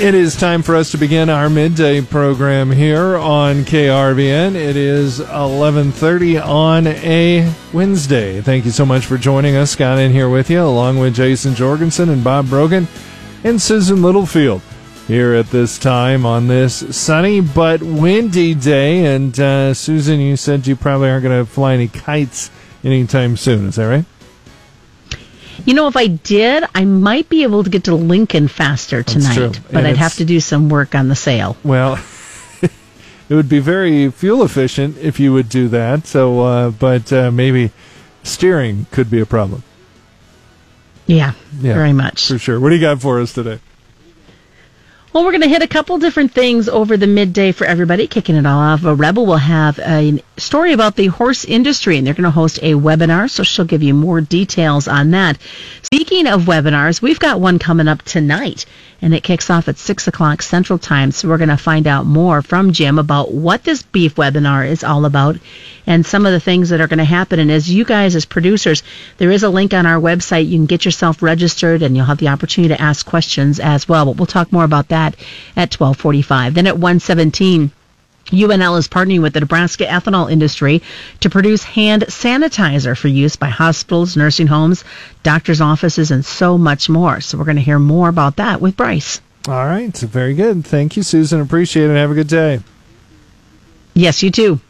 [0.00, 4.54] It is time for us to begin our midday program here on KRVN.
[4.54, 8.40] It is 11:30 on a Wednesday.
[8.40, 9.72] Thank you so much for joining us.
[9.72, 12.88] Scott in here with you, along with Jason Jorgensen and Bob Brogan
[13.44, 14.62] and Susan Littlefield
[15.06, 19.04] here at this time on this sunny but windy day.
[19.04, 22.50] And uh, Susan, you said you probably aren't going to fly any kites
[22.82, 23.66] anytime soon.
[23.66, 24.06] Is that right?
[25.64, 29.60] You know, if I did, I might be able to get to Lincoln faster tonight,
[29.70, 31.56] but And I'd have to do some work on the sail.
[31.62, 32.02] Well,
[32.62, 36.06] it would be very fuel efficient if you would do that.
[36.06, 37.70] So, uh, but uh, maybe
[38.22, 39.62] steering could be a problem.
[41.06, 42.28] Yeah, Yeah, very much.
[42.28, 42.60] For sure.
[42.60, 43.58] What do you got for us today?
[45.12, 48.06] Well, we're going to hit a couple different things over the midday for everybody.
[48.06, 52.06] Kicking it all off, a Rebel will have a story about the horse industry, and
[52.06, 55.36] they're going to host a webinar, so she'll give you more details on that.
[55.82, 58.66] Speaking of webinars, we've got one coming up tonight,
[59.02, 62.06] and it kicks off at 6 o'clock Central Time, so we're going to find out
[62.06, 65.38] more from Jim about what this beef webinar is all about
[65.86, 67.40] and some of the things that are going to happen.
[67.40, 68.82] And as you guys, as producers,
[69.16, 70.46] there is a link on our website.
[70.46, 74.04] You can get yourself registered, and you'll have the opportunity to ask questions as well.
[74.04, 74.99] But we'll talk more about that
[75.56, 76.54] at 12:45.
[76.54, 77.70] Then at 1:17.
[78.32, 80.82] UNL is partnering with the Nebraska ethanol industry
[81.20, 84.84] to produce hand sanitizer for use by hospitals, nursing homes,
[85.24, 87.20] doctors' offices, and so much more.
[87.20, 89.20] So we're going to hear more about that with Bryce.
[89.48, 89.96] All right.
[89.96, 90.64] Very good.
[90.64, 91.40] Thank you, Susan.
[91.40, 91.96] Appreciate it.
[91.96, 92.60] Have a good day.
[93.94, 94.60] Yes, you too.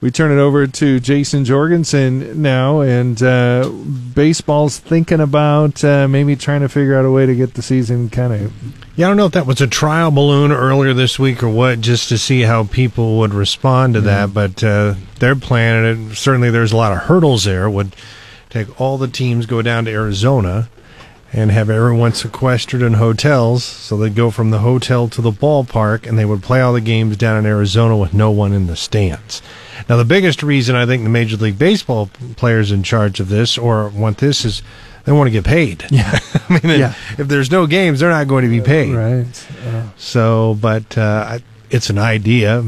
[0.00, 3.68] We turn it over to Jason Jorgensen now, and uh,
[4.14, 8.08] baseball's thinking about uh, maybe trying to figure out a way to get the season
[8.08, 8.52] kind of.
[8.94, 11.80] Yeah, I don't know if that was a trial balloon earlier this week or what,
[11.80, 14.32] just to see how people would respond to that.
[14.32, 16.14] But uh, they're planning it.
[16.14, 17.68] Certainly, there's a lot of hurdles there.
[17.68, 17.96] Would
[18.50, 20.68] take all the teams go down to Arizona
[21.32, 23.64] and have everyone sequestered in hotels.
[23.64, 26.80] So they'd go from the hotel to the ballpark, and they would play all the
[26.80, 29.42] games down in Arizona with no one in the stands.
[29.88, 33.58] Now, the biggest reason I think the Major League Baseball players in charge of this
[33.58, 34.62] or want this is
[35.04, 35.84] they want to get paid.
[35.90, 36.18] Yeah.
[36.48, 36.94] I mean, Yeah.
[37.18, 38.94] if there's no games, they're not going to be paid.
[38.94, 39.26] Right.
[39.96, 41.38] So, but uh,
[41.70, 42.62] it's an idea.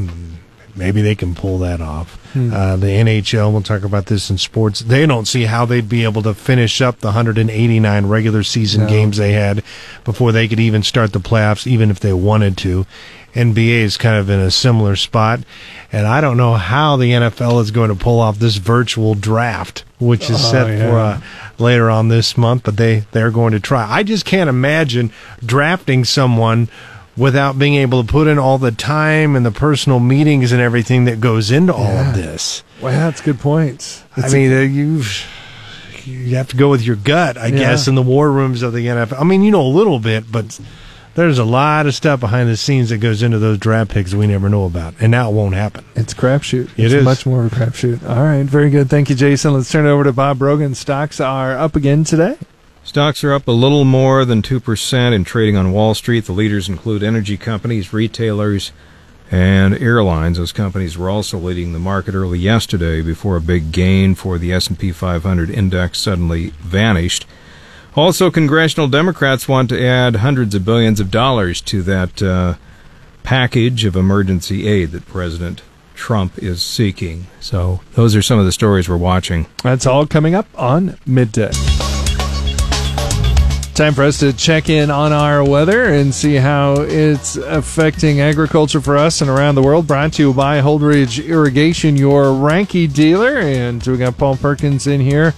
[0.75, 2.17] Maybe they can pull that off.
[2.33, 4.79] Uh, the NHL, we'll talk about this in sports.
[4.79, 8.87] They don't see how they'd be able to finish up the 189 regular season No.
[8.89, 9.63] games they had
[10.05, 12.85] before they could even start the playoffs, even if they wanted to.
[13.33, 15.39] NBA is kind of in a similar spot.
[15.91, 19.83] And I don't know how the NFL is going to pull off this virtual draft,
[19.99, 20.89] which is Oh, set yeah.
[20.89, 21.21] for uh,
[21.57, 23.85] later on this month, but they, they're going to try.
[23.89, 25.11] I just can't imagine
[25.45, 26.69] drafting someone
[27.17, 31.05] without being able to put in all the time and the personal meetings and everything
[31.05, 32.09] that goes into all Yeah.
[32.09, 32.63] of this.
[32.81, 34.01] well, that's a good point.
[34.17, 35.03] I mean, uh, you
[36.05, 37.57] you have to go with your gut, I Yeah.
[37.59, 39.19] guess, in the war rooms of the NFL.
[39.19, 40.57] I mean, you know a little bit, but
[41.15, 44.27] there's a lot of stuff behind the scenes that goes into those draft picks we
[44.27, 45.83] never know about, and now it won't happen.
[45.95, 46.71] It's a crapshoot.
[46.77, 47.03] It it's is.
[47.03, 48.07] much more of a crapshoot.
[48.07, 48.89] All right, very good.
[48.89, 49.53] Thank you, Jason.
[49.53, 50.75] Let's turn it over to Bob Brogan.
[50.75, 52.37] Stocks are up again today.
[52.83, 56.25] Stocks are up a little more than 2% in trading on Wall Street.
[56.25, 58.71] The leaders include energy companies, retailers,
[59.29, 60.37] and airlines.
[60.37, 64.51] Those companies were also leading the market early yesterday before a big gain for the
[64.51, 67.25] S&P 500 index suddenly vanished.
[67.93, 72.53] Also, congressional Democrats want to add hundreds of billions of dollars to that uh,
[73.21, 75.61] package of emergency aid that President
[75.93, 77.27] Trump is seeking.
[77.41, 79.45] So, those are some of the stories we're watching.
[79.61, 81.51] That's all coming up on midday.
[83.73, 88.79] Time for us to check in on our weather and see how it's affecting agriculture
[88.79, 89.87] for us and around the world.
[89.87, 93.37] Brought to you by Holdrege Irrigation, your Reinke dealer.
[93.39, 95.33] And we got Paul Perkins in here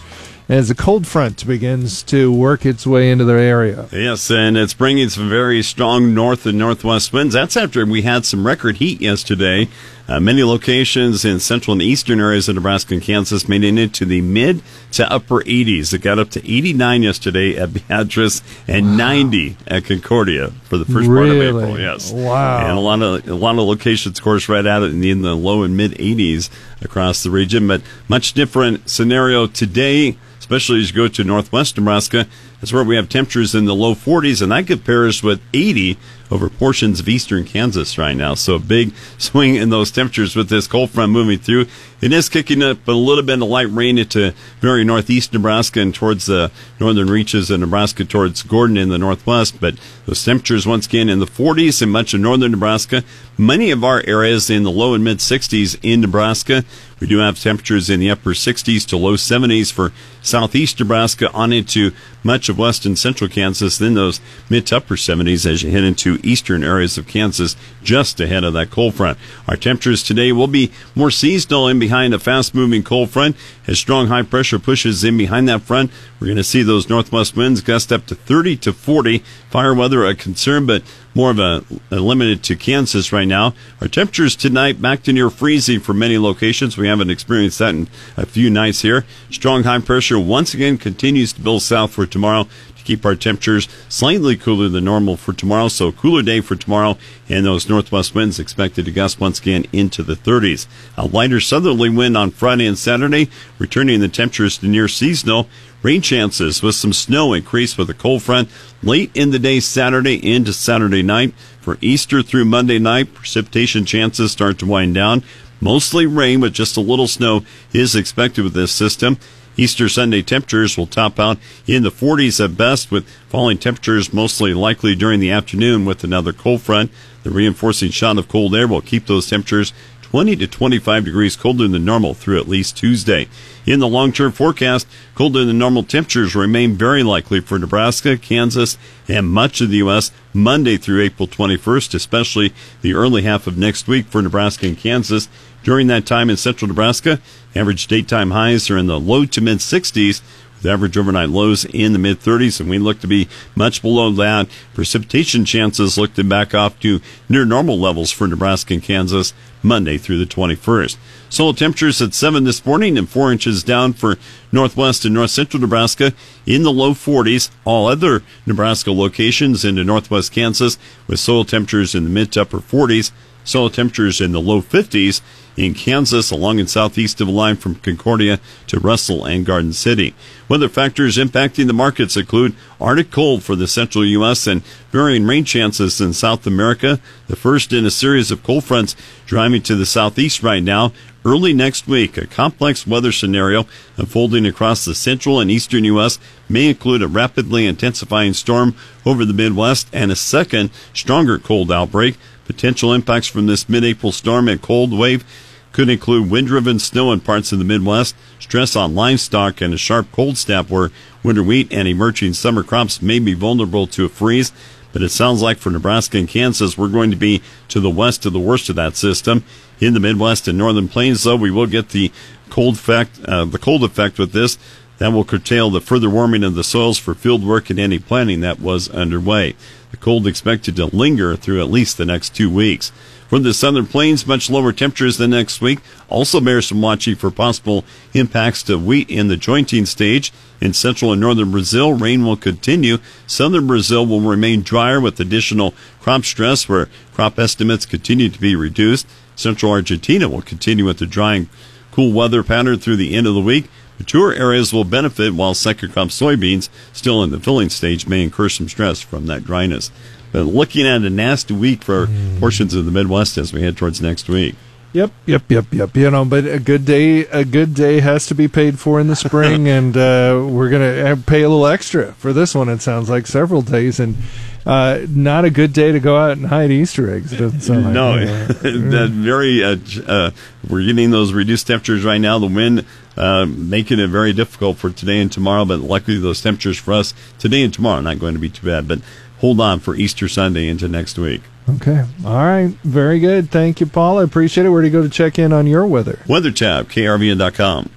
[0.53, 3.88] as the cold front begins to work its way into the area.
[3.91, 7.34] Yes, and it's bringing some very strong north and northwest winds.
[7.34, 9.68] That's after we had some record heat yesterday.
[10.08, 14.06] Uh, many locations in central and eastern areas of Nebraska and Kansas made it into
[14.06, 15.91] the mid to upper 80s.
[15.91, 21.08] It got up to 89 yesterday at Beatrice and 90 at Concordia for the first
[21.08, 21.79] part of April.
[21.79, 22.67] Yes, Wow.
[22.67, 25.23] And a lot of a lot of locations, of course, right out in the, in
[25.23, 26.52] the low and mid 80s
[26.82, 27.67] across the region.
[27.67, 32.28] But much different scenario today especially as you go to northwest Nebraska.
[32.59, 35.97] That's where we have temperatures in the low 40s, and that compares with 80
[36.29, 38.34] over portions of eastern Kansas right now.
[38.34, 41.67] So a big swing in those temperatures with this cold front moving through.
[42.01, 45.95] It is kicking up a little bit of light rain into very northeast Nebraska and
[45.95, 49.61] towards the northern reaches of Nebraska towards Gordon in the northwest.
[49.61, 49.75] But
[50.05, 53.03] those temperatures once again in the 40s in much of northern Nebraska.
[53.37, 56.66] Many of our areas in the low and mid 60s in Nebraska.
[57.03, 59.91] We do have temperatures in the upper 60s to low 70s for
[60.22, 61.91] southeast Nebraska on into
[62.23, 66.17] much of western central Kansas, then those mid to upper 70s as you head into
[66.23, 69.18] eastern areas of Kansas just ahead of that cold front.
[69.47, 73.35] Our temperatures today will be more seasonal in behind a fast moving cold front.
[73.68, 77.35] As strong high pressure pushes in behind that front, we're going to see those northwest
[77.35, 79.20] winds gust up to 30 to 40.
[79.50, 80.84] Fire weather a concern, but
[81.16, 83.53] more of a, a, limited to Kansas right now.
[83.82, 86.78] Our temperatures tonight back to near freezing for many locations.
[86.78, 87.88] We haven't experienced that in
[88.18, 89.06] a few nights here.
[89.30, 92.47] Strong high pressure once again continues to build south for tomorrow
[92.84, 95.68] keep our temperatures slightly cooler than normal for tomorrow.
[95.68, 96.97] So cooler day for tomorrow,
[97.30, 100.68] and those northwest winds expected to gust once again into the 30s.
[100.97, 105.47] A lighter southerly wind on Friday and Saturday, returning the temperatures to near seasonal.
[105.82, 108.50] Rain chances with some snow increase with a cold front
[108.82, 111.34] late in the day Saturday into Saturday night.
[111.59, 115.24] For Easter through Monday night, precipitation chances start to wind down.
[115.59, 119.18] Mostly rain with just a little snow is expected with this system.
[119.55, 124.53] Easter Sunday temperatures will top out in the 40s at best, with falling temperatures mostly
[124.53, 126.91] likely during the afternoon with another cold front.
[127.23, 131.67] The reinforcing shot of cold air will keep those temperatures 20 to 25 degrees colder
[131.67, 133.28] than normal through at least Tuesday.
[133.65, 138.77] In the long term forecast, colder than normal temperatures remain very likely for Nebraska, Kansas,
[139.07, 140.11] and much of the U.S.
[140.33, 145.29] Monday through April 21st, especially the early half of next week for Nebraska and Kansas.
[145.63, 147.21] During that time in central Nebraska,
[147.55, 150.21] average daytime highs are in the low to mid 60s,
[150.63, 154.11] with average overnight lows in the mid 30s, and we look to be much below
[154.11, 154.47] that.
[154.73, 159.97] Precipitation chances look to back off to near normal levels for Nebraska and Kansas Monday
[159.97, 160.97] through the 21st.
[161.29, 164.17] Soil temperatures at 7 this morning and 4 inches down for
[164.51, 166.13] northwest and north central Nebraska
[166.45, 167.49] in the low 40s.
[167.65, 170.77] All other Nebraska locations into northwest Kansas
[171.07, 173.11] with soil temperatures in the mid to upper 40s.
[173.43, 175.22] Soil temperatures in the low 50s
[175.55, 180.16] in Kansas, along and southeast of the line from Concordia to Russell and Garden City.
[180.49, 184.47] Weather factors impacting the markets include Arctic cold for the central U.S.
[184.47, 186.99] and varying rain chances in South America.
[187.28, 188.95] The first in a series of cold fronts
[189.25, 190.91] driving to the southeast right now.
[191.25, 193.66] Early next week, a complex weather scenario
[193.96, 196.19] unfolding across the central and eastern U.S.
[196.49, 198.75] may include a rapidly intensifying storm
[199.05, 202.17] over the Midwest and a second, stronger cold outbreak.
[202.45, 205.23] Potential impacts from this mid-April storm and cold wave
[205.72, 210.11] could include wind-driven snow in parts of the Midwest, stress on livestock, and a sharp
[210.11, 210.91] cold snap where
[211.23, 214.51] winter wheat and emerging summer crops may be vulnerable to a freeze.
[214.91, 218.28] But it sounds like for Nebraska and Kansas, we're going to be to the west
[218.28, 219.43] of the worst of that system.
[219.79, 222.11] In the Midwest and Northern Plains, though, we will get the
[222.51, 224.59] cold effect, uh, the cold effect with this.
[224.99, 228.41] That will curtail the further warming of the soils for field work and any planting
[228.41, 229.55] that was underway.
[230.03, 232.91] Cold expected to linger through at least the next two weeks.
[233.29, 235.79] For the southern plains, much lower temperatures than next week.
[236.09, 240.34] Also bears some watching for possible impacts to wheat in the jointing stage.
[240.59, 242.97] In central and northern Brazil, rain will continue.
[243.28, 248.58] Southern Brazil will remain drier with additional crop stress where crop estimates continue to be
[248.58, 249.08] reduced.
[249.38, 251.47] Central Argentina will continue with the drying
[251.91, 253.70] cool weather pattern through the end of the week.
[254.03, 258.50] Mature areas will benefit while second crop soybeans, still in the filling stage, may incur
[258.50, 259.91] some stress from that dryness.
[260.34, 262.38] But looking at a nasty week for mm.
[262.38, 264.55] portions of the Midwest as we head towards next week.
[264.91, 265.96] Yep, yep, yep, yep.
[265.96, 269.08] You know, but a good day, a good day has to be paid for in
[269.08, 272.67] the spring, and uh, we're gonna pay a little extra for this one.
[272.67, 274.18] It sounds like several days, and
[274.65, 277.34] uh, not a good day to go out and hide Easter eggs.
[277.34, 279.63] It doesn't sound like no, that very.
[279.63, 279.77] Uh,
[280.08, 280.32] uh,
[280.70, 282.39] we're getting those reduced temperatures right now.
[282.39, 282.86] The wind
[283.17, 287.13] uh, making it very difficult for today and tomorrow, but luckily those temperatures for us
[287.39, 288.88] today and tomorrow are not going to be too bad.
[288.88, 289.01] But
[289.39, 291.41] hold on for Easter Sunday into next week.
[291.70, 292.05] Okay.
[292.25, 292.75] All right.
[292.84, 293.50] Very good.
[293.50, 294.20] Thank you, Paul.
[294.20, 294.70] I appreciate it.
[294.70, 296.20] Where do you go to check in on your weather?
[296.27, 297.89] Weather tab, krvn.com.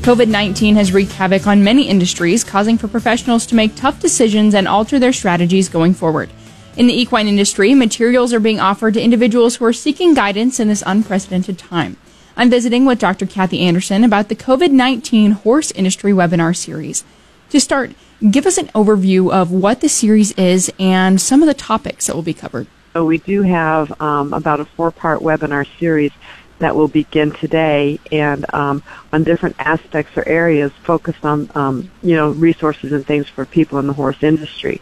[0.00, 4.54] COVID 19 has wreaked havoc on many industries, causing for professionals to make tough decisions
[4.54, 6.30] and alter their strategies going forward.
[6.78, 10.68] In the equine industry, materials are being offered to individuals who are seeking guidance in
[10.68, 11.98] this unprecedented time.
[12.34, 13.26] I'm visiting with Dr.
[13.26, 17.04] Kathy Anderson about the COVID 19 horse industry webinar series.
[17.50, 17.90] To start,
[18.30, 22.16] give us an overview of what the series is and some of the topics that
[22.16, 22.68] will be covered.
[22.94, 26.12] So, we do have um, about a four part webinar series
[26.60, 32.14] that will begin today and um, on different aspects or areas focused on um, you
[32.14, 34.80] know resources and things for people in the horse industry.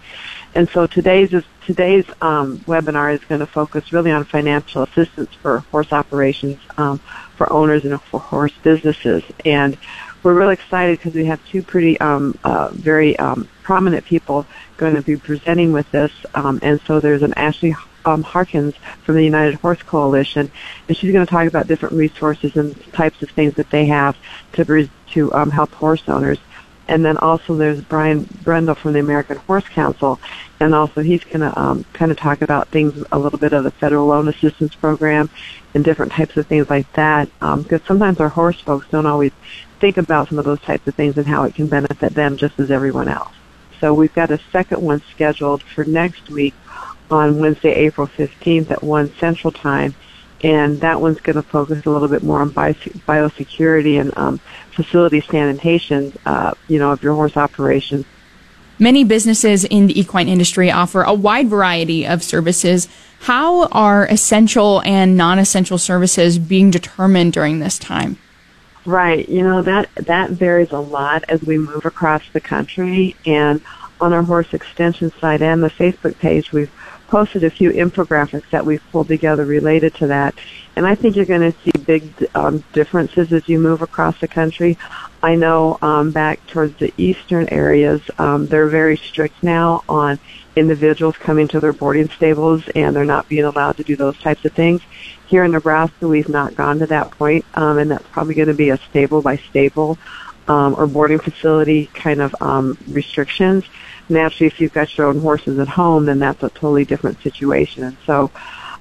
[0.54, 5.32] And so today's is, today's um, webinar is going to focus really on financial assistance
[5.34, 6.98] for horse operations um,
[7.36, 9.22] for owners and for horse businesses.
[9.44, 9.78] And
[10.22, 14.46] we're really excited because we have two pretty um, uh, very um, prominent people
[14.78, 16.10] going to be presenting with this.
[16.34, 18.74] And so there's an Ashley um, Harkins
[19.04, 20.50] from the United Horse Coalition,
[20.86, 24.16] and she's going to talk about different resources and types of things that they have
[24.52, 26.38] to to um, help horse owners.
[26.88, 30.18] and then also there's Brian Brendel from the American Horse Council,
[30.58, 33.64] and also he's going to um, kind of talk about things a little bit of
[33.64, 35.28] the federal loan assistance program
[35.74, 37.28] and different types of things like that.
[37.42, 39.32] Um, because sometimes our horse folks don't always
[39.80, 42.58] think about some of those types of things and how it can benefit them just
[42.58, 43.32] as everyone else.
[43.80, 46.54] So we've got a second one scheduled for next week
[47.10, 49.94] on Wednesday, April 15th at 1 Central Time.
[50.42, 54.38] And that one's going to focus a little bit more on biosecurity and um,
[54.70, 58.06] facility sanitation, uh, you know, of your horse operations.
[58.78, 62.88] Many businesses in the equine industry offer a wide variety of services.
[63.20, 68.18] How are essential and non-essential services being determined during this time?
[68.84, 69.28] Right.
[69.28, 73.16] You know, that, that varies a lot as we move across the country.
[73.26, 73.60] And
[74.00, 76.70] on our horse extension site and the Facebook page, we've
[77.08, 80.34] posted a few infographics that we've pulled together related to that.
[80.76, 84.28] And I think you're going to see big um, differences as you move across the
[84.28, 84.78] country.
[85.22, 90.20] I know um, back towards the eastern areas, um, they're very strict now on
[90.54, 94.44] individuals coming to their boarding stables and they're not being allowed to do those types
[94.44, 94.82] of things.
[95.26, 98.54] Here in Nebraska, we've not gone to that point, um, and that's probably going to
[98.54, 99.98] be a stable by stable
[100.48, 103.64] um, or boarding facility kind of um, restrictions.
[104.08, 107.84] Naturally, if you've got your own horses at home, then that's a totally different situation.
[107.84, 108.30] And so,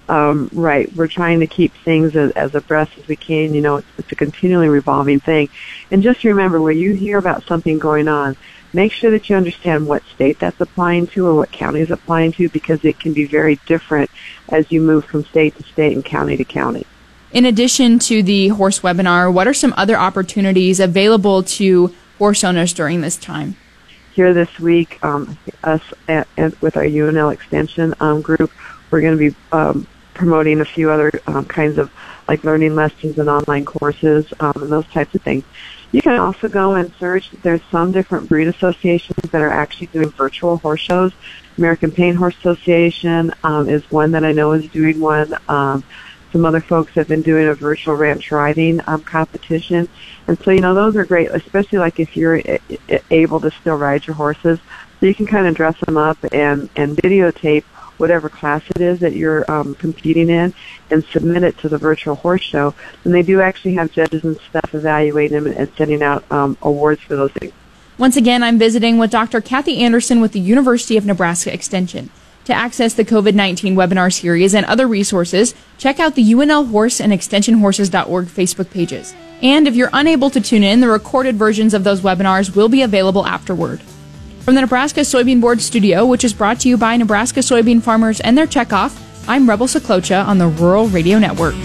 [0.09, 3.53] um, right, we're trying to keep things as, as abreast as we can.
[3.53, 5.49] You know, it's, it's a continually revolving thing.
[5.91, 8.37] And just remember, when you hear about something going on,
[8.73, 12.31] make sure that you understand what state that's applying to or what county is applying
[12.33, 14.09] to because it can be very different
[14.49, 16.85] as you move from state to state and county to county.
[17.31, 22.73] In addition to the horse webinar, what are some other opportunities available to horse owners
[22.73, 23.57] during this time?
[24.17, 28.51] Here this week, um, us at, at, with our UNL Extension um, group,
[28.89, 31.91] we're going to be um, promoting a few other um, kinds of
[32.27, 35.43] like learning lessons and online courses um, and those types of things.
[35.91, 37.29] You can also go and search.
[37.43, 41.11] There's some different breed associations that are actually doing virtual horse shows.
[41.59, 45.31] American Paint Horse Association um, is one that I know is doing one.
[46.31, 49.87] Some other folks have been doing a virtual ranch riding um, competition.
[50.27, 52.41] And so, you know, those are great, especially like if you're
[53.09, 54.59] able to still ride your horses.
[54.99, 57.63] So you can kind of dress them up and, and videotape
[57.97, 60.53] whatever class it is that you're um, competing in
[60.91, 62.73] and submit it to the virtual horse show.
[63.03, 67.01] And they do actually have judges and stuff evaluating them and sending out um, awards
[67.01, 67.53] for those things.
[67.97, 69.41] Once again, I'm visiting with Dr.
[69.41, 72.11] Kathy Anderson with the University of Nebraska Extension.
[72.47, 77.01] To access the COVID 19 webinar series and other resources, check out the UNL Horse
[77.01, 79.13] and ExtensionHorses.org Facebook pages.
[79.41, 82.83] And if you're unable to tune in, the recorded versions of those webinars will be
[82.83, 83.81] available afterward.
[84.39, 88.21] From the Nebraska Soybean Board studio, which is brought to you by Nebraska soybean farmers
[88.21, 91.55] and their checkoff, I'm Rebel Saklocha on the Rural Radio Network.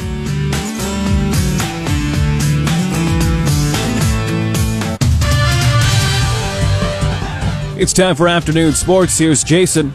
[7.81, 9.17] It's time for afternoon sports.
[9.17, 9.95] Here's Jason.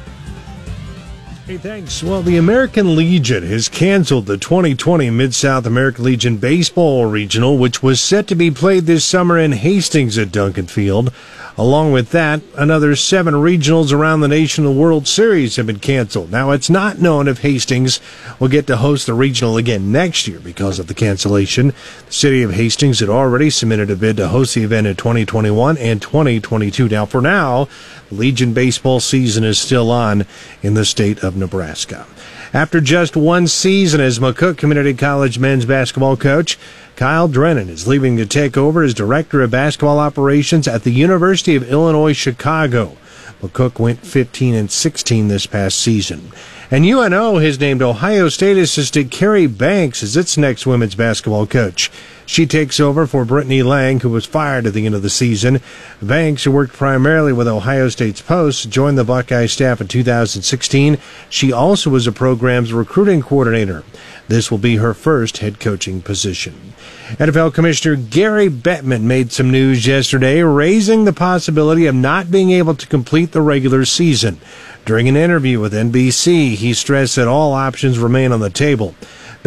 [1.47, 2.03] Hey, thanks.
[2.03, 7.81] Well, the American Legion has canceled the 2020 Mid South American Legion Baseball Regional, which
[7.81, 11.09] was set to be played this summer in Hastings at Duncan Field.
[11.59, 16.31] Along with that, another seven regionals around the nation the World Series have been canceled.
[16.31, 17.99] Now, it's not known if Hastings
[18.39, 21.73] will get to host the regional again next year because of the cancellation.
[22.05, 25.79] The city of Hastings had already submitted a bid to host the event in 2021
[25.79, 26.89] and 2022.
[26.89, 27.67] Now, for now,
[28.11, 30.27] Legion baseball season is still on
[30.61, 32.05] in the state of Nebraska.
[32.53, 36.57] After just one season as McCook Community College men's basketball coach,
[36.97, 41.55] Kyle Drennan is leaving to take over as Director of Basketball Operations at the University
[41.55, 42.97] of Illinois Chicago.
[43.39, 46.31] McCook went 15 and 16 this past season.
[46.69, 51.89] And UNO has named Ohio State assistant Carrie Banks as its next women's basketball coach.
[52.25, 55.61] She takes over for Brittany Lang, who was fired at the end of the season.
[56.01, 60.97] Banks, who worked primarily with Ohio State's Post, joined the Buckeye staff in 2016.
[61.29, 63.85] She also was a program's recruiting coordinator.
[64.27, 66.73] This will be her first head coaching position.
[67.15, 72.75] NFL Commissioner Gary Bettman made some news yesterday, raising the possibility of not being able
[72.75, 74.37] to complete the regular season.
[74.85, 78.93] During an interview with NBC, he stressed that all options remain on the table.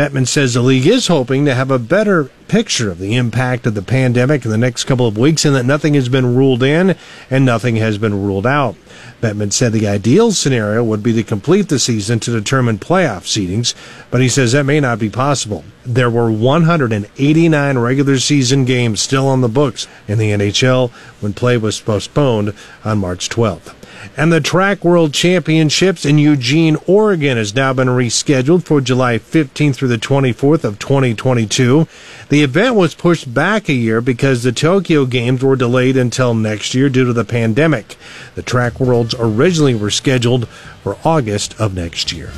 [0.01, 3.75] Bettman says the league is hoping to have a better picture of the impact of
[3.75, 6.97] the pandemic in the next couple of weeks and that nothing has been ruled in
[7.29, 8.77] and nothing has been ruled out.
[9.21, 13.75] Bettman said the ideal scenario would be to complete the season to determine playoff seedings,
[14.11, 15.65] but he says that may not be possible.
[15.85, 21.59] There were 189 regular season games still on the books in the NHL when play
[21.59, 22.55] was postponed
[22.87, 23.75] on March 12th.
[24.17, 29.77] And the Track World Championships in Eugene, Oregon has now been rescheduled for July 15th
[29.77, 31.87] through the 24th of 2022.
[32.29, 36.75] The event was pushed back a year because the Tokyo Games were delayed until next
[36.75, 37.97] year due to the pandemic.
[38.35, 40.49] The Track Worlds originally were scheduled
[40.83, 42.31] for August of next year.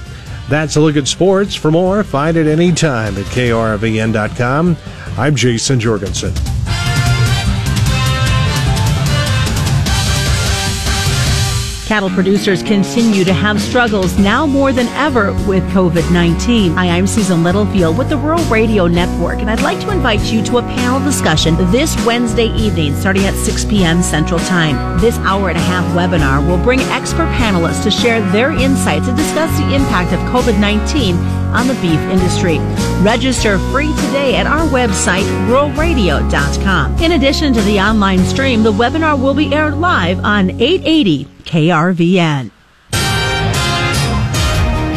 [0.48, 1.54] That's a look at sports.
[1.54, 4.76] For more, find it anytime at krvn.com.
[5.16, 6.61] I'm Jason Jorgensen.
[11.92, 16.72] Cattle producers continue to have struggles now more than ever with COVID 19.
[16.72, 20.42] Hi, I'm Susan Littlefield with the Rural Radio Network, and I'd like to invite you
[20.44, 24.02] to a panel discussion this Wednesday evening starting at 6 p.m.
[24.02, 24.98] Central Time.
[25.00, 29.14] This hour and a half webinar will bring expert panelists to share their insights and
[29.14, 31.14] discuss the impact of COVID 19
[31.52, 32.56] on the beef industry.
[33.04, 36.96] Register free today at our website, ruralradio.com.
[37.02, 42.50] In addition to the online stream, the webinar will be aired live on 880 KRVN.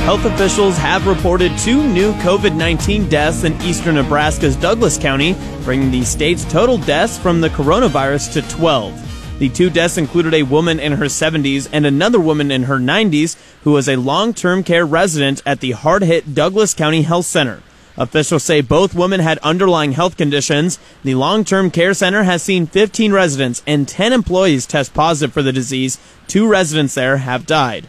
[0.06, 5.90] Health officials have reported two new COVID 19 deaths in eastern Nebraska's Douglas County, bringing
[5.90, 9.40] the state's total deaths from the coronavirus to 12.
[9.40, 13.36] The two deaths included a woman in her 70s and another woman in her 90s
[13.64, 17.64] who was a long term care resident at the hard hit Douglas County Health Center.
[17.98, 20.80] Officials say both women had underlying health conditions.
[21.04, 25.42] The long term care center has seen 15 residents and 10 employees test positive for
[25.42, 25.98] the disease.
[26.28, 27.88] Two residents there have died.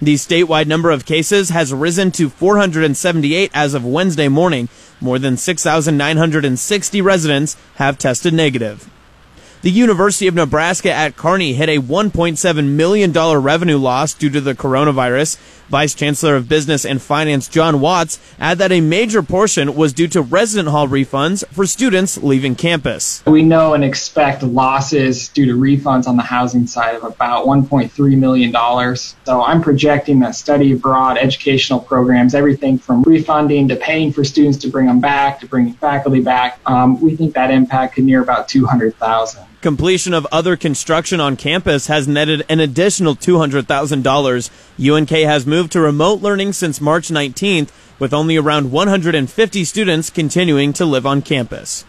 [0.00, 4.68] The statewide number of cases has risen to 478 as of Wednesday morning.
[5.00, 8.90] More than 6,960 residents have tested negative.
[9.66, 14.54] The University of Nebraska at Kearney hit a $1.7 million revenue loss due to the
[14.54, 15.38] coronavirus.
[15.68, 20.06] Vice Chancellor of Business and Finance John Watts added that a major portion was due
[20.06, 23.24] to resident hall refunds for students leaving campus.
[23.26, 28.16] We know and expect losses due to refunds on the housing side of about $1.3
[28.16, 28.96] million.
[29.24, 34.58] So I'm projecting that study abroad educational programs, everything from refunding to paying for students
[34.58, 38.22] to bring them back to bringing faculty back, um, we think that impact could near
[38.22, 39.44] about 200,000.
[39.62, 44.50] Completion of other construction on campus has netted an additional $200,000.
[44.78, 50.74] UNK has moved to remote learning since March 19th, with only around 150 students continuing
[50.74, 51.86] to live on campus.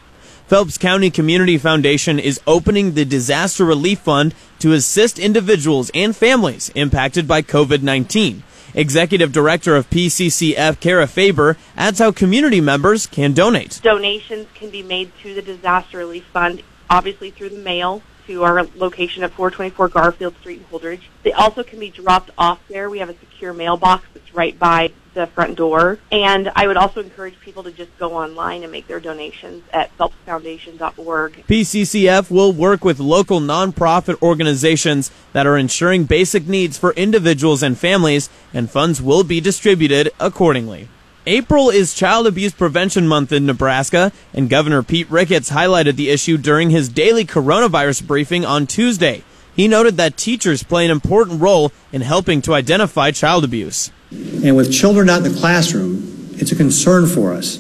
[0.48, 6.70] Phelps County Community Foundation is opening the Disaster Relief Fund to assist individuals and families
[6.70, 8.44] impacted by COVID 19.
[8.74, 13.82] Executive Director of PCCF, Kara Faber, adds how community members can donate.
[13.84, 18.64] Donations can be made to the Disaster Relief Fund obviously through the mail to our
[18.76, 21.04] location at 424 Garfield Street in Holdrege.
[21.24, 22.90] They also can be dropped off there.
[22.90, 25.98] We have a secure mailbox that's right by the front door.
[26.12, 29.98] And I would also encourage people to just go online and make their donations at
[29.98, 31.46] phelpsfoundation.org.
[31.48, 37.78] PCCF will work with local nonprofit organizations that are ensuring basic needs for individuals and
[37.78, 40.90] families, and funds will be distributed accordingly.
[41.28, 46.38] April is Child Abuse Prevention Month in Nebraska, and Governor Pete Ricketts highlighted the issue
[46.38, 49.26] during his daily coronavirus briefing on Tuesday.
[49.54, 53.92] He noted that teachers play an important role in helping to identify child abuse.
[54.10, 57.58] And with children not in the classroom, it's a concern for us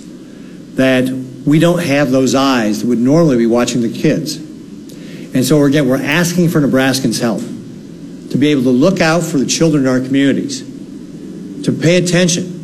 [0.76, 1.10] that
[1.46, 4.38] we don't have those eyes that would normally be watching the kids.
[4.38, 7.42] And so, again, we're asking for Nebraskans' help
[8.32, 10.62] to be able to look out for the children in our communities,
[11.66, 12.57] to pay attention,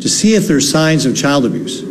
[0.00, 1.82] to see if there's signs of child abuse.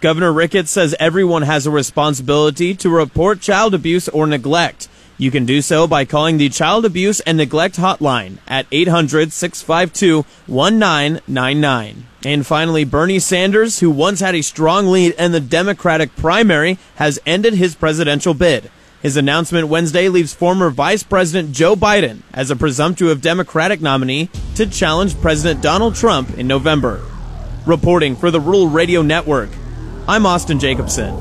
[0.00, 4.88] Governor Ricketts says everyone has a responsibility to report child abuse or neglect.
[5.16, 10.26] You can do so by calling the Child Abuse and Neglect Hotline at 800 652
[10.46, 12.06] 1999.
[12.24, 17.20] And finally, Bernie Sanders, who once had a strong lead in the Democratic primary, has
[17.24, 18.70] ended his presidential bid.
[19.02, 24.66] His announcement Wednesday leaves former Vice President Joe Biden as a presumptive Democratic nominee to
[24.66, 27.02] challenge President Donald Trump in November.
[27.66, 29.48] Reporting for the Rural Radio Network,
[30.06, 31.16] I'm Austin Jacobson.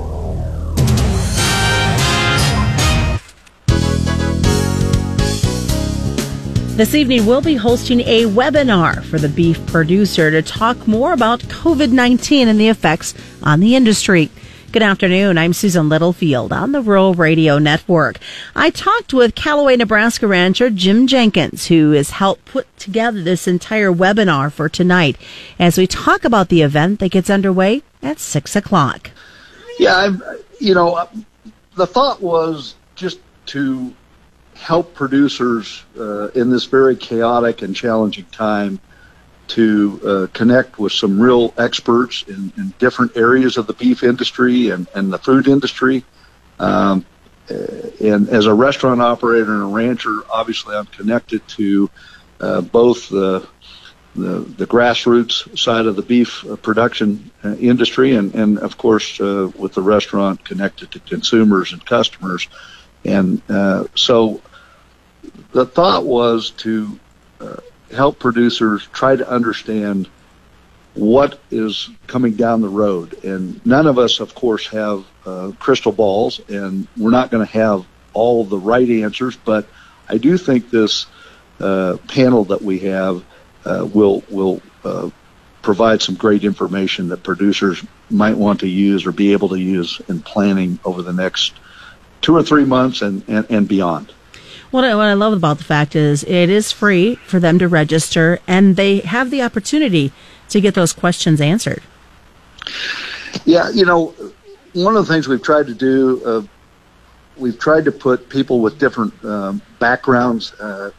[6.75, 11.39] This evening, we'll be hosting a webinar for the beef producer to talk more about
[11.43, 14.29] COVID 19 and the effects on the industry.
[14.73, 15.38] Good afternoon.
[15.38, 18.17] I'm Susan Littlefield on the Rural Radio Network.
[18.55, 23.91] I talked with Callaway, Nebraska rancher Jim Jenkins, who has helped put together this entire
[23.91, 25.15] webinar for tonight
[25.59, 29.12] as we talk about the event that gets underway at 6 o'clock.
[29.77, 30.23] Yeah, I've,
[30.59, 31.07] you know,
[31.75, 33.93] the thought was just to
[34.55, 38.79] help producers uh, in this very chaotic and challenging time
[39.53, 44.71] to uh, connect with some real experts in, in, different areas of the beef industry
[44.71, 46.03] and, and the food industry.
[46.57, 47.05] Um,
[47.49, 51.89] and as a restaurant operator and a rancher, obviously I'm connected to
[52.39, 53.47] uh, both the,
[54.15, 59.19] the, the grassroots side of the beef uh, production uh, industry, and and of course
[59.21, 62.47] uh, with the restaurant connected to consumers and customers,
[63.05, 64.41] and uh, so
[65.51, 66.99] the thought was to
[67.39, 67.57] uh,
[67.93, 70.10] help producers try to understand
[70.93, 73.23] what is coming down the road.
[73.23, 77.51] And none of us, of course, have uh, crystal balls, and we're not going to
[77.53, 79.36] have all the right answers.
[79.36, 79.67] But
[80.08, 81.08] I do think this
[81.60, 83.23] uh, panel that we have
[83.65, 85.10] uh, will will uh,
[85.62, 89.99] provide some great information that producers might want to use or be able to use
[90.10, 91.53] in planning over the next
[92.21, 94.12] two or three months and, and, and beyond.
[94.73, 97.67] What I, what I love about the fact is it is free for them to
[97.67, 100.12] register, and they have the opportunity
[100.49, 101.83] to get those questions answered.
[103.45, 104.15] Yeah, you know,
[104.73, 106.41] one of the things we've tried to do, uh,
[107.38, 110.53] we've tried to put people with different um, backgrounds.
[110.53, 110.89] Uh,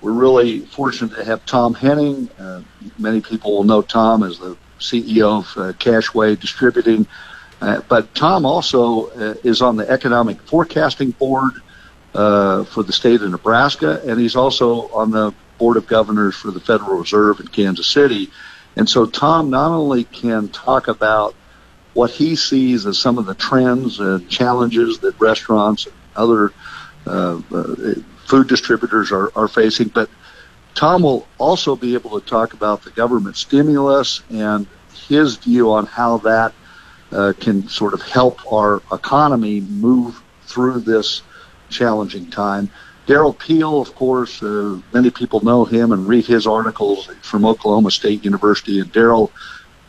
[0.00, 2.28] we're really fortunate to have Tom Henning.
[2.36, 2.62] Uh,
[2.98, 7.06] many people will know Tom as the CEO of uh, Cash-Wa Distributing.
[7.60, 11.52] Uh, but Tom also uh, is on the Economic Forecasting Board
[12.14, 16.50] uh, for the state of Nebraska, and he's also on the Board of Governors for
[16.50, 18.30] the Federal Reserve in Kansas City.
[18.76, 21.34] And so Tom not only can talk about
[21.92, 26.52] what he sees as some of the trends and challenges that restaurants and other
[27.06, 27.74] uh, uh,
[28.26, 30.08] food distributors are, are facing, but
[30.74, 34.66] Tom will also be able to talk about the government stimulus and
[35.08, 36.54] his view on how that
[37.12, 41.22] uh, can sort of help our economy move through this
[41.70, 42.70] challenging time.
[43.06, 47.90] Derrell Peel, of course, uh, many people know him and read his articles from Oklahoma
[47.90, 48.78] State University.
[48.80, 49.30] And Derrell,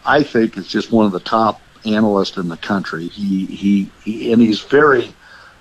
[0.05, 3.07] I think, is just one of the top analysts in the country.
[3.07, 5.13] He he, he and he's very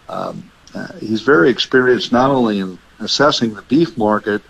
[0.09, 4.43] um, uh, he's very experienced not only in assessing the beef market,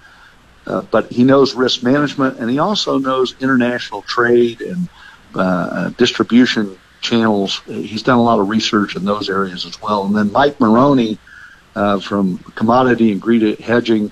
[0.67, 4.89] uh, but he knows risk management and he also knows international trade and
[5.35, 7.63] uh, distribution channels.
[7.67, 10.05] He's done a lot of research in those areas as well.
[10.05, 11.19] And then Mike Maroney
[11.75, 14.11] uh, from commodity and greed hedging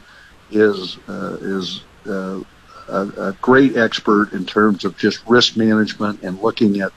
[0.51, 2.41] is uh, is uh,
[2.89, 6.93] a, a, great expert in terms of just risk management and looking at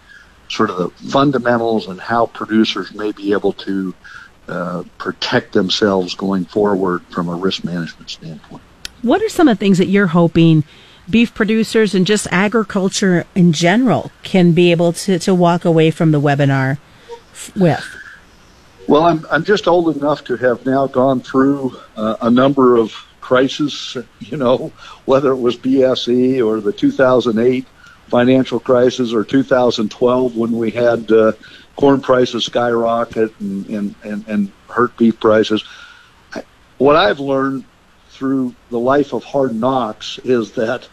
[0.49, 3.93] sort of the fundamentals and how producers may be able to
[4.47, 8.61] uh, protect themselves going forward from a risk management standpoint.
[9.01, 10.63] What are some of the things that you're hoping
[11.09, 16.11] beef producers and just agriculture in general can be able to, to walk away from
[16.11, 16.77] the webinar
[17.55, 17.83] with?
[18.91, 22.91] Well, I'm I'm just old enough to have now gone through uh, a number of
[23.21, 23.95] crises.
[24.19, 24.73] You know,
[25.05, 27.65] whether it was BSE or the 2008
[28.09, 31.31] financial crisis or 2012 when we had uh,
[31.77, 35.63] corn prices skyrocket and, and, and, and hurt beef prices.
[36.77, 37.63] What I've learned
[38.09, 40.89] through the life of hard knocks is that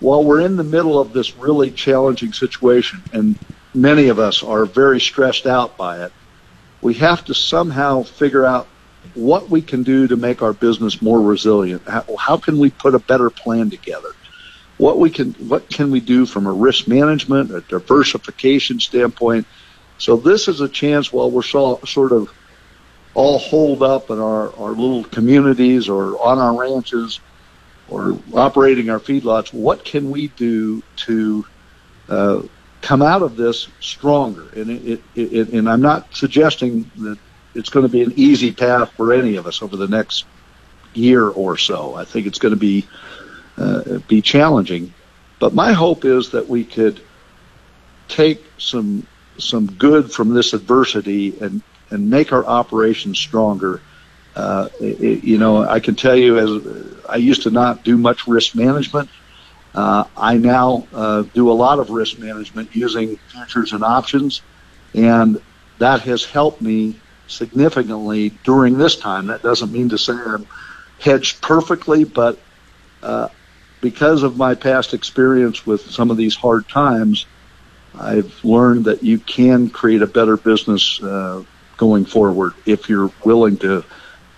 [0.00, 3.38] while we're in the middle of this really challenging situation, and
[3.74, 6.12] many of us are very stressed out by it,
[6.86, 8.68] we have to somehow figure out
[9.14, 11.82] what we can do to make our business more resilient.
[11.88, 14.10] How, how, can we put a better plan together?
[14.76, 19.48] What we can, what can we do from a risk management, a diversification standpoint?
[19.98, 22.32] So this is a chance while we're so, sort of
[23.14, 27.18] all holed up in our, our little communities or on our ranches
[27.88, 29.52] or operating our feedlots.
[29.52, 31.46] What can we do to
[32.08, 32.42] uh,
[32.86, 34.46] come out of this stronger.
[34.54, 37.18] And it, it, it, and I'm not suggesting that
[37.56, 40.24] it's going to be an easy path for any of us over the next
[40.94, 41.96] year or so.
[41.96, 42.86] I think it's going to be
[43.58, 44.94] uh, be challenging,
[45.40, 47.00] but my hope is that we could
[48.06, 49.04] take some
[49.38, 53.80] some good from this adversity and and make our operations stronger.
[54.36, 58.28] Uh, it, you know, I can tell you as I used to not do much
[58.28, 59.08] risk management
[59.76, 64.40] uh, I now uh, do a lot of risk management using futures and options,
[64.94, 65.40] and
[65.78, 69.26] that has helped me significantly during this time.
[69.26, 70.46] That doesn't mean to say I'm
[70.98, 72.38] hedged perfectly, but
[73.02, 73.28] uh,
[73.82, 77.26] because of my past experience with some of these hard times,
[77.94, 81.42] I've learned that you can create a better business uh,
[81.76, 83.84] going forward if you're willing to,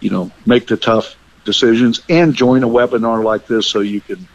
[0.01, 4.27] you know, make the tough decisions and join a webinar like this so you can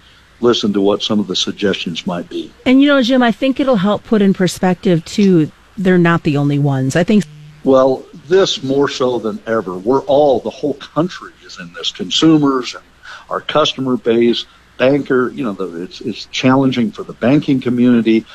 [0.44, 2.52] listen to what some of the suggestions might be.
[2.66, 5.52] And you know, Jim, I think it'll help put in perspective too.
[5.78, 6.96] They're not the only ones.
[6.96, 7.24] I think.
[7.64, 9.78] Well, this more so than ever.
[9.78, 11.92] We're all the whole country is in this.
[11.92, 12.84] Consumers and
[13.30, 14.46] our customer base,
[14.78, 15.32] banker.
[15.32, 18.26] You know, the, it's it's challenging for the banking community,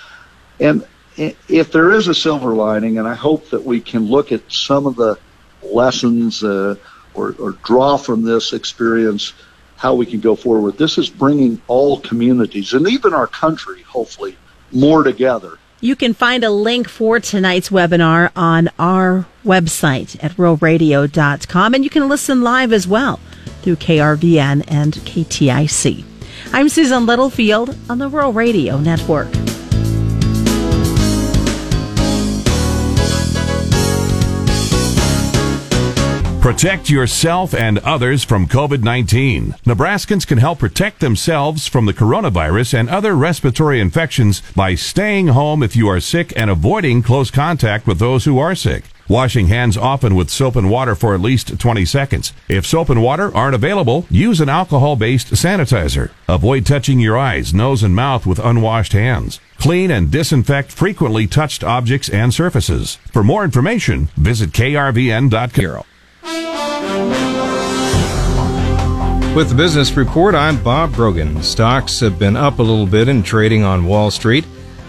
[0.58, 0.84] and
[1.18, 4.86] if there is a silver lining, and I hope that we can look at some
[4.86, 5.18] of the
[5.62, 6.76] lessons uh,
[7.14, 9.32] or, or draw from this experience
[9.78, 10.76] how we can go forward.
[10.76, 14.36] This is bringing all communities and even our country, hopefully,
[14.72, 15.58] more together.
[15.80, 21.90] You can find a link for tonight's webinar on our website at ruralradio.com, and you
[21.90, 23.20] can listen live as well
[23.62, 26.04] through KRVN and KTIC.
[26.52, 29.28] I'm Susan Littlefield on the Rural Radio Network.
[36.48, 39.56] Protect yourself and others from COVID 19.
[39.66, 45.62] Nebraskans can help protect themselves from the coronavirus and other respiratory infections by staying home
[45.62, 48.84] if you are sick and avoiding close contact with those who are sick.
[49.10, 52.32] Washing hands often with soap and water for at least 20 seconds.
[52.48, 56.12] If soap and water aren't available, use an alcohol based sanitizer.
[56.30, 59.38] Avoid touching your eyes, nose, and mouth with unwashed hands.
[59.58, 62.94] Clean and disinfect frequently touched objects and surfaces.
[63.12, 65.84] For more information, visit krvn.com.
[69.34, 71.42] With the business report, I'm Bob Brogan.
[71.44, 74.44] Stocks have been up a little bit in trading on Wall Street.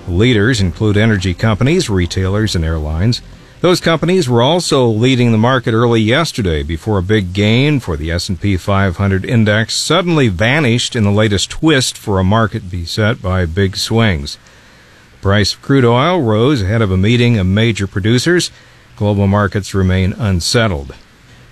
[0.08, 3.22] Leaders include energy companies, retailers, and airlines.
[3.62, 8.10] Those companies were also leading the market early yesterday before a big gain for the
[8.10, 13.76] S&P 500 index suddenly vanished in the latest twist for a market beset by big
[13.76, 14.40] swings.
[15.22, 18.50] Price of crude oil rose ahead of a meeting of major producers.
[18.96, 20.96] Global markets remain unsettled.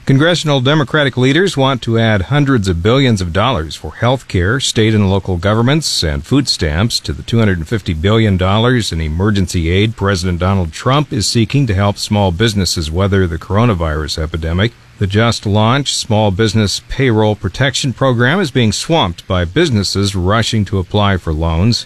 [0.08, 4.96] Congressional Democratic leaders want to add hundreds of billions of dollars for health care, state
[4.96, 10.72] and local governments, and food stamps to the $250 billion in emergency aid President Donald
[10.72, 14.72] Trump is seeking to help small businesses weather the coronavirus epidemic.
[14.98, 20.80] The just launched Small Business Payroll Protection Program is being swamped by businesses rushing to
[20.80, 21.86] apply for loans.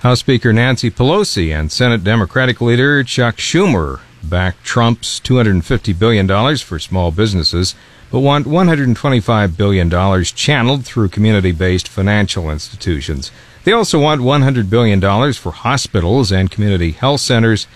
[0.00, 6.78] House Speaker Nancy Pelosi and Senate Democratic leader Chuck Schumer back Trump's $250 billion for
[6.78, 7.74] small businesses,
[8.10, 13.30] but want $125 billion channeled through community based financial institutions.
[13.64, 15.00] They also want $100 billion
[15.32, 17.66] for hospitals and community health centers,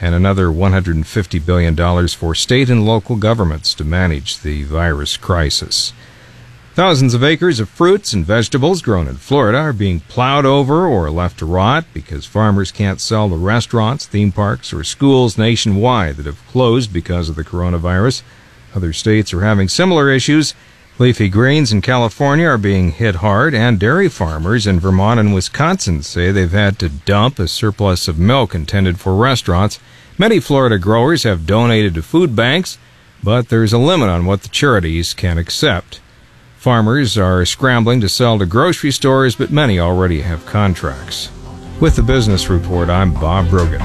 [0.00, 5.92] and another $150 billion for state and local governments to manage the virus crisis.
[6.76, 11.10] Thousands of acres of fruits and vegetables grown in Florida are being plowed over or
[11.10, 16.26] left to rot because farmers can't sell to restaurants, theme parks, or schools nationwide that
[16.26, 18.20] have closed because of the coronavirus.
[18.74, 20.52] Other states are having similar issues.
[20.98, 26.02] Leafy greens in California are being hit hard, and dairy farmers in Vermont and Wisconsin
[26.02, 29.80] say they've had to dump a surplus of milk intended for restaurants.
[30.18, 32.76] Many Florida growers have donated to food banks,
[33.24, 36.00] but there's a limit on what the charities can accept.
[36.66, 41.30] Farmers are scrambling to sell to grocery stores, but many already have contracts.
[41.80, 43.78] With the Business Report, I'm Bob Brogan.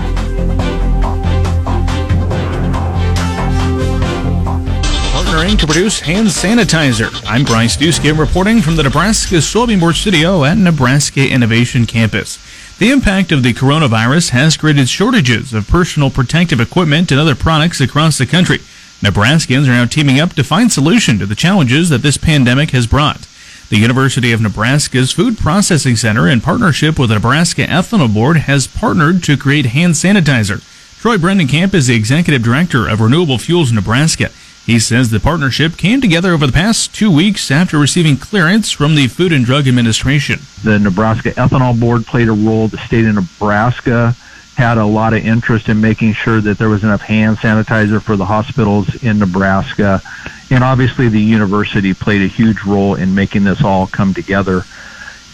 [5.13, 7.13] Partnering to produce hand sanitizer.
[7.27, 12.39] I'm Bryce Doeschot reporting from the Nebraska Soybean Board Studio at Nebraska Innovation Campus.
[12.79, 17.79] The impact of the coronavirus has created shortages of personal protective equipment and other products
[17.79, 18.57] across the country.
[19.01, 22.85] Nebraskans are now teaming up to find solution to the challenges that this pandemic has
[22.85, 23.27] brought.
[23.69, 28.67] The University of Nebraska's Food Processing Center, in partnership with the Nebraska Ethanol Board, has
[28.67, 30.61] partnered to create hand sanitizer.
[30.99, 34.29] Troy Bredenkamp is the executive director of Renewable Fuels Nebraska.
[34.67, 38.93] He says the partnership came together over the past two weeks after receiving clearance from
[38.93, 40.41] the Food and Drug Administration.
[40.63, 42.67] The Nebraska Ethanol Board played a role.
[42.67, 44.15] The state of Nebraska
[44.55, 48.15] had a lot of interest in making sure that there was enough hand sanitizer for
[48.15, 50.01] the hospitals in Nebraska.
[50.49, 54.63] And obviously, the university played a huge role in making this all come together.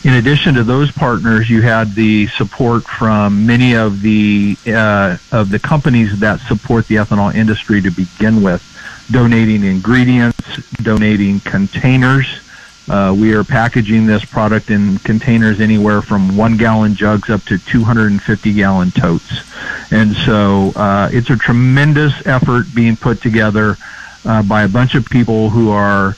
[0.03, 5.49] In addition to those partners, you had the support from many of the uh, of
[5.49, 8.63] the companies that support the ethanol industry to begin with,
[9.09, 12.27] donating ingredients, donating containers,
[12.89, 17.57] uh, we are packaging this product in containers anywhere from one gallon jugs up to
[17.57, 19.41] 250 gallon totes.
[19.91, 23.77] And so uh, it's a tremendous effort being put together
[24.25, 26.15] uh, by a bunch of people who are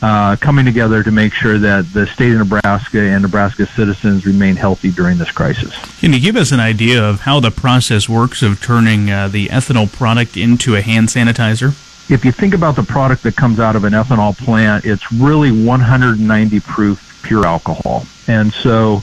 [0.00, 4.56] uh, coming together to make sure that the state of Nebraska and Nebraska citizens remain
[4.56, 5.74] healthy during this crisis.
[5.98, 9.48] Can you give us an idea of how the process works of turning uh, the
[9.48, 11.76] ethanol product into a hand sanitizer?
[12.08, 15.52] If you think about the product that comes out of an ethanol plant, it's really
[15.52, 18.06] 190 proof pure alcohol.
[18.26, 19.02] And so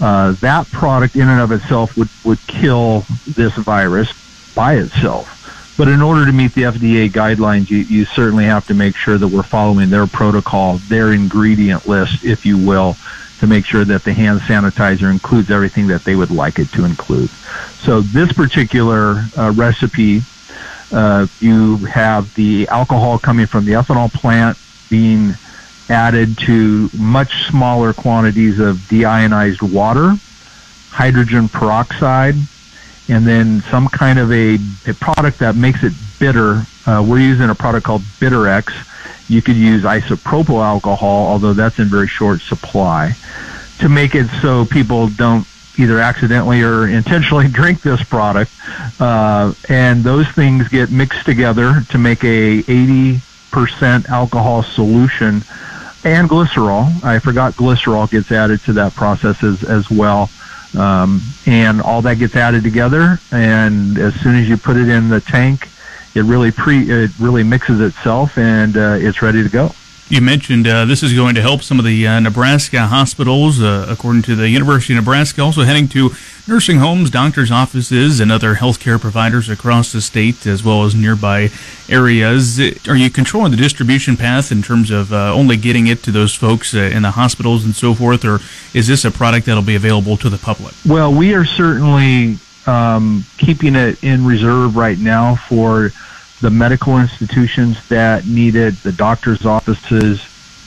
[0.00, 4.12] uh, that product in and of itself would, would kill this virus
[4.54, 5.32] by itself.
[5.76, 9.18] But in order to meet the FDA guidelines, you, you certainly have to make sure
[9.18, 12.96] that we're following their protocol, their ingredient list, if you will,
[13.40, 16.86] to make sure that the hand sanitizer includes everything that they would like it to
[16.86, 17.28] include.
[17.80, 20.22] So this particular uh, recipe
[20.92, 24.56] Uh, you have the alcohol coming from the ethanol plant
[24.88, 25.34] being
[25.88, 30.14] added to much smaller quantities of deionized water,
[30.90, 32.34] hydrogen peroxide,
[33.08, 36.64] and then some kind of a, a product that makes it bitter.
[36.86, 38.72] Uh, we're using a product called Bitrex.
[39.28, 43.16] You could use isopropyl alcohol, although that's in very short supply,
[43.78, 45.46] to make it so people don't
[45.78, 48.50] either accidentally or intentionally drink this product.
[49.00, 55.42] Uh, and those things get mixed together to make a 80% alcohol solution
[56.04, 57.02] and glycerol.
[57.04, 60.30] I forgot glycerol gets added to that process as, as well.
[60.76, 65.08] Um, and all that gets added together, and as soon as you put it in
[65.08, 65.68] the tank,
[66.14, 69.72] it really pre it really mixes itself, and uh, it's ready to go.
[70.08, 73.86] You mentioned uh, this is going to help some of the uh, Nebraska hospitals, uh,
[73.88, 76.10] according to the University of Nebraska, also heading to
[76.46, 81.50] nursing homes, doctors' offices, and other healthcare providers across the state, as well as nearby
[81.88, 82.60] areas.
[82.86, 86.36] Are you controlling the distribution path in terms of uh, only getting it to those
[86.36, 88.38] folks uh, in the hospitals and so forth, or
[88.74, 90.74] is this a product that'll be available to the public?
[90.86, 95.90] Well, we are certainly um, keeping it in reserve right now for
[96.40, 100.20] the medical institutions that need it, the doctor's offices,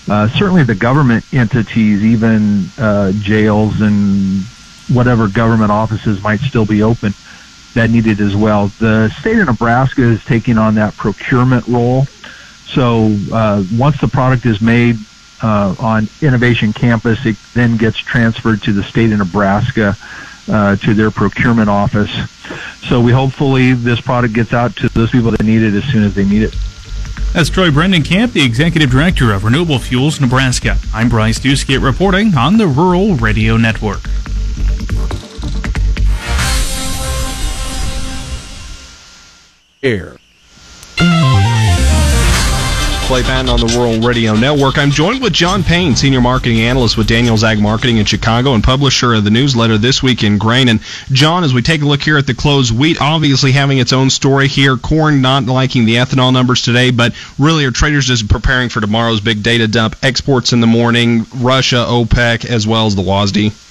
[0.09, 4.43] uh, certainly the government entities, even uh, jails and
[4.91, 7.13] whatever government offices might still be open
[7.73, 8.67] that need it as well.
[8.79, 12.05] The state of Nebraska is taking on that procurement role.
[12.65, 14.97] So uh, once the product is made
[15.41, 19.95] uh, on Innovation Campus, it then gets transferred to the state of Nebraska
[20.49, 22.11] uh, to their procurement office.
[22.87, 26.03] So we hopefully this product gets out to those people that need it as soon
[26.03, 26.55] as they need it.
[27.33, 30.77] That's Troy Bredenkamp, the Executive Director of Renewable Fuels Nebraska.
[30.93, 34.01] I'm Bryce Doeschot reporting on the Rural Radio Network.
[39.83, 40.18] Air.
[43.09, 44.77] Clay Patton on the Rural Radio Network.
[44.77, 48.63] I'm joined with John Payne, Senior Marketing Analyst with Daniels Ag Marketing in Chicago and
[48.63, 50.69] publisher of the newsletter This Week in Grain.
[50.69, 50.79] And
[51.11, 54.11] John, as we take a look here at the close, wheat obviously having its own
[54.11, 54.77] story here.
[54.77, 59.21] Corn not liking the ethanol numbers today, but really are traders just preparing for tomorrow's
[59.21, 59.95] big data dump.
[60.03, 63.68] Exports in the morning, Russia, OPEC, as well as the WASDE.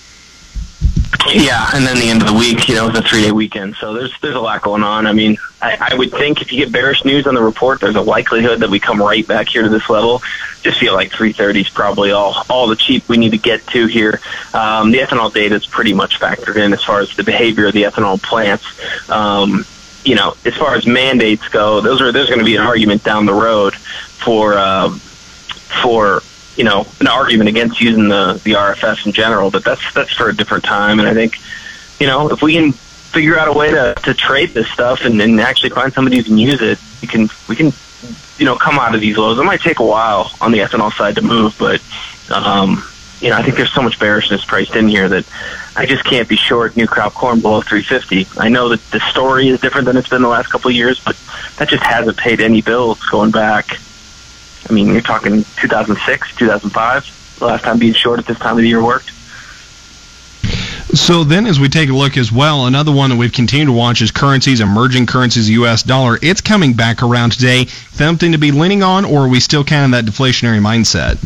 [1.35, 3.77] Yeah, and then the end of the week, you know, it's a three day weekend,
[3.77, 5.07] so there's there's a lot going on.
[5.07, 7.97] I mean, I, I would think if you get bearish news on the report, there's
[7.97, 10.23] a likelihood that we come right back here to this level.
[10.62, 13.87] Just feel like 330 is probably all all the cheap we need to get to
[13.87, 14.21] here.
[14.55, 17.75] Um, the ethanol data is pretty much factored in as far as the behavior of
[17.75, 18.64] the ethanol plants.
[19.11, 19.66] Um,
[20.05, 23.05] you know, as far as mandates go, those are there's going to be an argument
[23.05, 24.90] down the road for uh,
[25.83, 26.23] for
[26.59, 30.29] you know an argument against using the the RFS in general, but that's that's for
[30.29, 30.99] a different time.
[30.99, 31.38] And I think
[32.01, 35.23] you know if we can figure out a way to to trade this stuff and,
[35.23, 37.73] and actually find somebody who can use it, we can we can
[38.38, 39.38] you know come out of these lows.
[39.38, 41.81] It might take a while on the ethanol side to move, but
[42.33, 42.85] um,
[43.21, 45.27] you know I think there's so much bearishness priced in here that
[45.77, 48.40] I just can't be short new crop corn below 350.
[48.40, 50.99] I know that the story is different than it's been the last couple of years,
[50.99, 51.16] but
[51.59, 53.79] that just hasn't paid any bills going back
[54.68, 58.62] I mean, you're talking 2006, 2005, the last time being short at this time of
[58.62, 59.11] the year worked.
[60.94, 63.72] So then, as we take a look as well, another one that we've continued to
[63.72, 65.83] watch is currencies, emerging currencies, U.S.
[65.83, 66.18] dollar.
[66.22, 67.66] It's coming back around today.
[67.92, 71.18] Something to be leaning on, or are we still kind of that deflationary mindset?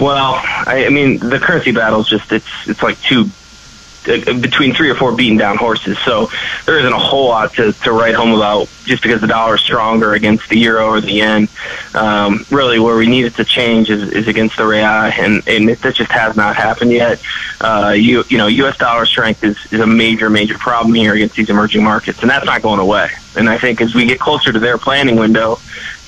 [0.00, 3.26] Well, I, I mean, the currency battle is just it's it's like two
[4.04, 5.98] between three or four beaten down horses.
[6.00, 6.28] So
[6.66, 9.60] there isn't a whole lot to, to write home about just because the dollar is
[9.60, 11.48] stronger against the euro or the yen.
[11.94, 15.70] Um, really, where we need it to change is, is against the real, and, and
[15.70, 17.22] it, that just has not happened yet.
[17.60, 18.76] Uh, you, you know, U.S.
[18.76, 22.46] dollar strength is, is a major, major problem here against these emerging markets, and that's
[22.46, 23.10] not going away.
[23.36, 25.58] And I think as we get closer to their planning window,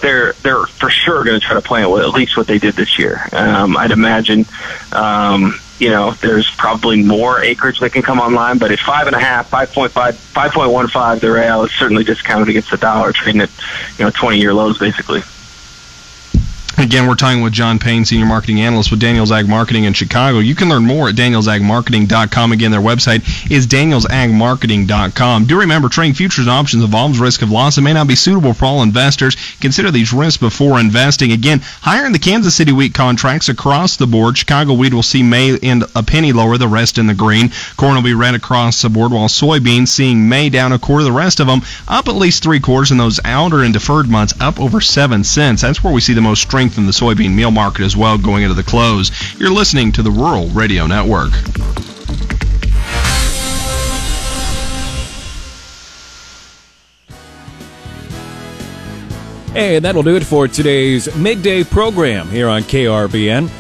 [0.01, 2.75] they're they're for sure going to try to plan with at least what they did
[2.75, 3.27] this year.
[3.33, 4.45] Um, I'd imagine.
[4.93, 9.17] Um, you know, there's probably more acreage that can come online, but at five and
[9.17, 12.71] a half, five point five, five point one five, the real is certainly discounted against
[12.71, 13.51] the dollar, trading at
[13.99, 15.25] you know twenty year lows basically.
[16.77, 20.41] Again, we're talking with John Payne, Senior Marketing Analyst with Daniels Ag Marketing in Chicago.
[20.41, 22.53] You can learn more at danielsagmarketing.com.
[22.53, 25.45] Again, their website is danielsagmarketing.com.
[25.45, 28.55] Do remember, trading futures and options involves risk of loss and may not be suitable
[28.55, 29.37] for all investors.
[29.61, 31.31] Consider these risks before investing.
[31.31, 34.37] Again, higher in the Kansas City wheat contracts across the board.
[34.37, 37.53] Chicago wheat will see May end a penny lower, the rest in the green.
[37.77, 41.13] Corn will be red across the board, while soybeans seeing May down a quarter, the
[41.13, 44.59] rest of them up at least three quarters, and those outer and deferred months up
[44.59, 45.63] over seven cents.
[45.63, 48.17] That's where we see the most strength strength in the soybean meal market as well
[48.17, 49.11] going into the close.
[49.39, 51.33] You're listening to the Rural Radio Network.
[59.55, 63.51] And that'll do it for today's midday program here on KRVN.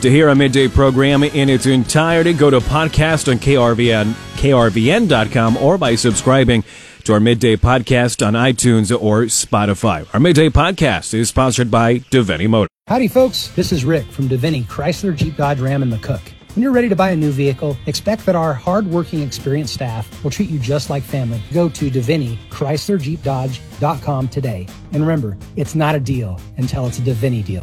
[0.00, 5.76] To hear a midday program in its entirety, go to podcast on KRVN, krvn.com or
[5.76, 6.64] by subscribing
[7.04, 10.06] to our midday podcast on iTunes or Spotify.
[10.12, 12.68] Our midday podcast is sponsored by Davini Motor.
[12.86, 13.48] Howdy, folks.
[13.48, 16.20] This is Rick from Davini Chrysler Jeep Dodge Ram and McCook.
[16.54, 20.30] When you're ready to buy a new vehicle, expect that our hard-working, experienced staff will
[20.30, 21.42] treat you just like family.
[21.52, 24.66] Go to Jeep Dodge.com today.
[24.92, 27.62] And remember, it's not a deal until it's a Davini deal.